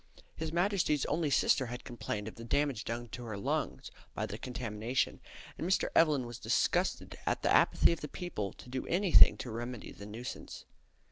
His 0.35 0.51
Majesty's 0.51 1.05
only 1.05 1.29
sister 1.29 1.67
had 1.67 1.83
complained 1.83 2.27
of 2.27 2.33
the 2.33 2.43
damage 2.43 2.85
done 2.85 3.07
to 3.09 3.23
her 3.25 3.37
lungs 3.37 3.91
by 4.15 4.25
the 4.25 4.39
contamination, 4.39 5.19
and 5.59 5.67
Mr. 5.69 5.89
Evelyn 5.93 6.25
was 6.25 6.39
disgusted 6.39 7.19
at 7.27 7.43
the 7.43 7.53
apathy 7.53 7.91
of 7.91 8.01
the 8.01 8.07
people 8.07 8.51
to 8.53 8.67
do 8.67 8.87
anything 8.87 9.37
to 9.37 9.51
remedy 9.51 9.91
the 9.91 10.07
nuisance. 10.07 10.65